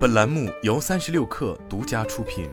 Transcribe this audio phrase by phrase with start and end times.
[0.00, 2.48] 本栏目由三十六氪独家出品。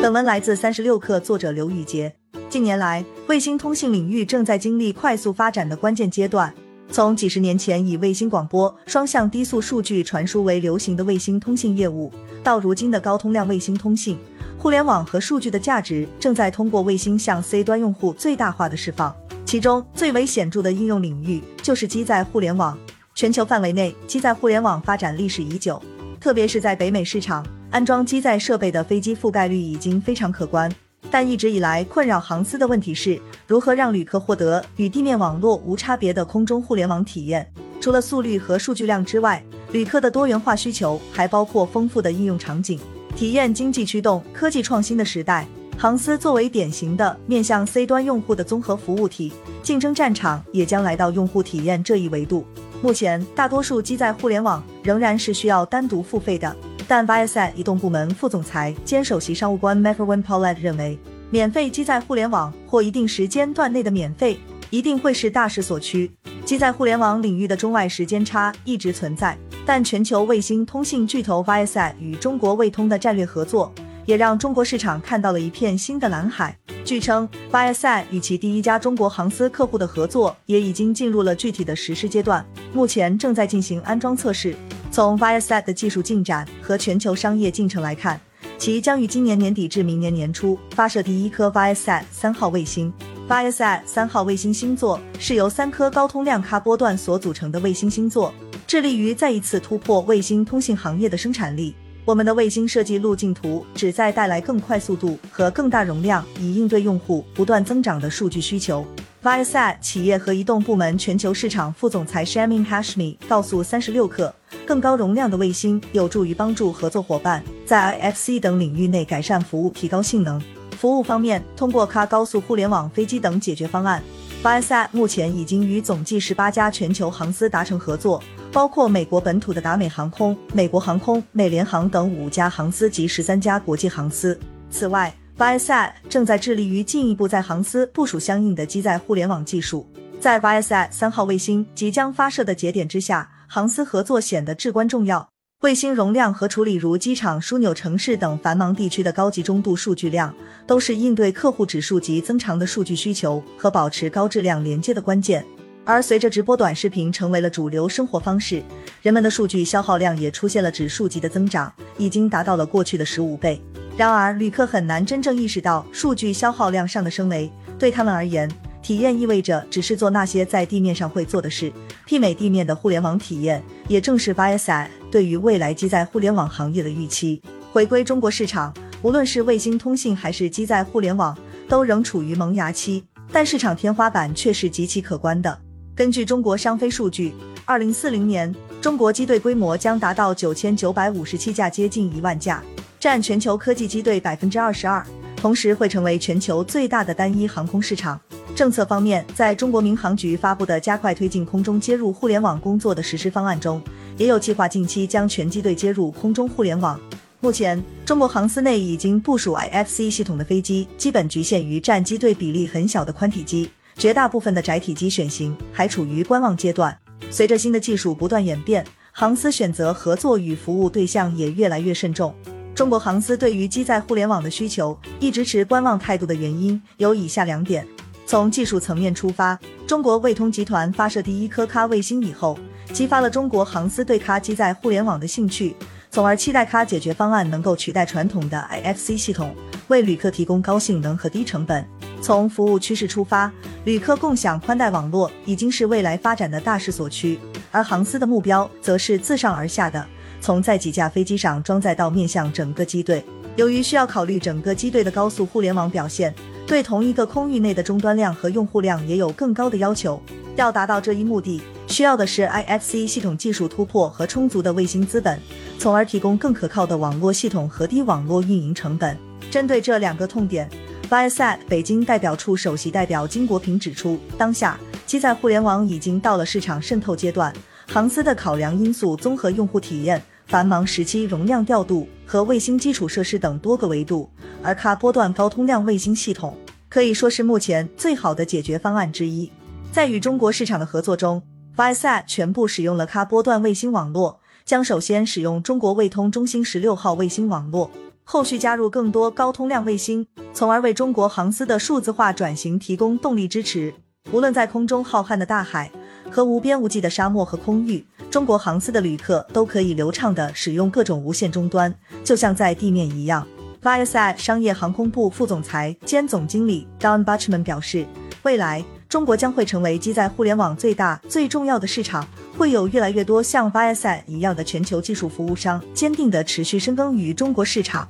[0.00, 2.16] 本文来自三十六氪，作者刘宇杰。
[2.48, 6.54] 近年来，卫星通信领域正在经历快速发展的关键阶段。
[6.88, 12.10] 从几十年前以卫星广播、双向低速数据传输为流行的卫星通信业务，
[12.42, 14.16] 到如今的高通量卫星通信，
[14.56, 19.14] 互联网和数据的价值正在通过卫星向 C 端用户最大化的释放。
[19.44, 22.76] 其中最为显著的应用领域就是机在互联网。
[23.14, 25.80] 全球范围内，机载互联网发展历史已久，
[26.18, 30.68] 特别是在北美市场，安装机载设备的飞机覆盖率已经非常可观。
[31.12, 37.48] 但一直以来困扰航司的问题是如何让旅客获得与地面网络无差别的空中互联网体验。
[37.80, 39.40] 除了速率和数据量之外，
[39.70, 42.80] 旅客的多元化需求还包括丰富的应用场景。
[43.14, 45.46] 体验经济驱动、科技创新的时代，
[45.78, 52.44] 航司作为典型的面向 C 端用户的综合服务体，竞争战场也将来到用户体验这一维度。
[52.84, 56.54] 目前，大多数机载互联网仍然是需要单独付费的。
[56.86, 60.98] 但 Viasat 移动部门副总裁兼首席商务官 Matthew Paulette 认为，
[61.30, 66.12] 免费机载互联网或一定时间段内的免费一定会是大势所趋。
[66.44, 73.72] 机载互联网领域的中外时间差一直存在，但全球卫星通信巨头 Viasat 与中国卫通的战略合作，
[74.06, 76.56] 也让中国市场看到了一片新的蓝海。
[76.84, 84.54] 据称，Viasat 与其第一家中国航司客户的合作也已经进入了具体的实施阶段，目前正在进行安装测试。
[84.90, 88.20] 从 Viasat 的技术进展和全球商业进程来看，
[88.58, 92.92] 其将于今年年底至明年年初发射第一颗 Viasat 三号卫星。
[93.26, 98.32] Viasat 三号卫星星座是由三颗高通量咖波段所组成的卫星星座，
[98.66, 101.74] 致力于再一次突破卫星通信行业的生产力。
[102.06, 108.84] 我们的卫星设计路径图旨在带来更快速度和更大容量，以应对用户不断增长的数据需求。
[109.22, 114.30] Viasat 企业和移动部门全球市场副总裁 Shamin Hashmi 告诉三十六氪，
[114.66, 120.38] 更高容量的卫星有助于帮助合作伙伴在 IFC 等领域内改善服务、提高性能。
[120.72, 124.02] 服务方面，通过 Ka 高速互联网飞机等解决方案
[124.42, 128.22] ，Viasat 目前已经与总计十八家全球航司达成合作。
[128.54, 134.38] 包括美国本土的达美航空、美国航空、美联航等五家航司及十三家国际航司。
[134.70, 139.84] 此外，Viasat 正在致力于进一步在航司部署相应的机载互联网技术。
[140.20, 145.28] 在 Viasat 三号卫星即将发射的节点之下，航司合作显得至关重要。
[145.62, 150.32] 卫星容量和处理如机场、枢纽城市等繁忙地区的高集中度数据量，
[150.64, 155.44] 都是应对客户指数级增长的数据需求和保持高质量连接的关键。
[155.84, 158.62] 而随着直播短视频成为了主流生活方式，
[159.02, 163.60] 人们的数据消耗量也出现了指数级的增长，已经达到了过去的十五倍。
[163.96, 168.50] 然而，旅客很难真正意识到数据消耗量上的升维，对他们而言，
[168.82, 171.70] 体验意味着只是做那些在地面上会做的事，
[172.08, 177.40] 媲美地面的互联网体验，也正是 Viasat 对于未来机载互联网行业的预期。
[177.72, 178.72] 回归中国市场，
[179.02, 181.36] 无论是卫星通信还是机载互联网，
[181.68, 185.60] 都仍处于萌芽期，但市场天花板却是极其可观的。
[185.96, 187.32] 根据中国商飞数据，
[187.64, 192.60] 二零四零年中国机队规模将达到九千九百五十七架，接近一万架，
[192.98, 195.06] 占全球科技机队百分之二十二，
[195.36, 198.20] 同时会成为全球最大的单一航空市场。
[198.56, 203.80] 政策方面，在中国民航局发布的加快推进空中接入互联网工作的实施方案中，
[204.16, 206.98] 也有计划近期将全机队接入空中互联网。
[207.38, 213.70] 目前，中国航司内已经部署 IFC 系统的飞机，基本局限于占机队比例很小的宽体机。
[213.96, 216.96] 绝大部分的窄体机选型还处于观望阶段。
[217.30, 222.34] 随着新的技术不断演变，航司选择合作与服务对象也越来越慎重。
[222.74, 227.86] 中国航司对于机载互联网的需求一直持观望态度的原因有以下两点：
[228.26, 232.58] 从技术层面出发，中国卫通集团发射第一颗咖卫星以后，
[232.92, 235.76] 激发了中国航司对咖机载互联网的兴趣，
[236.10, 239.54] 从而期待咖解决方案能够取代传统的 IFC 系统，
[239.86, 241.88] 为旅客提供高性能和低成本。
[242.24, 243.52] 从服务趋势出发，
[243.84, 247.38] 旅客共享宽带网络已经是未来发展的大势所趋，
[247.70, 250.02] 而航司的目标则是自上而下的，
[250.40, 253.22] 从在几架飞机上装载到面向整个机队。
[253.56, 256.34] 由于需要考虑整个机队的高速互联网表现，
[256.66, 260.18] 对同一个空域内的终端量和用户量也有更高的要求。
[260.56, 265.38] 要达到这一目的，需要的是 IFC 系统技术突破和充足的卫星资本，
[265.78, 269.14] 从而提供更可靠的网络系统和低网络运营成本。
[269.50, 270.70] 针对这两个痛点。
[271.08, 277.52] Viasat 北京代表处首席代表金国平指出，当下机载互联网已经到了市场渗透阶段，
[277.86, 284.28] 航司的考量因素综合用户体验、繁忙时期容量调度和卫星基础设施等多个维度，
[284.62, 286.56] 而卡波段高通量卫星系统
[286.88, 289.50] 可以说是目前最好的解决方案之一。
[289.92, 291.42] 在与中国市场的合作中
[291.76, 297.90] Viasat 全部使用了咖波段卫星网络，将首先使用中国卫通中星十六号卫星网络，
[298.24, 303.94] 后续加入更多高通量卫星，从而为中国航司的数字化转型提供动力支持。
[304.32, 305.92] 无论在空中浩瀚的大海
[306.30, 311.94] 和无边无际的沙漠和空域，中国航司的旅客都可以流畅地使用各种无线终端，
[312.24, 313.46] 就像在地面一样。
[313.82, 318.06] Viasat 商业航空部副总裁兼总经理 Don Bachman 表示，
[318.42, 322.26] 未来中国将会成为机载互联网最大、最重要的市场，
[322.56, 328.06] 会有越来越多像 vsn 一样的全球技术服务商，坚定的持续深耕于中国市场。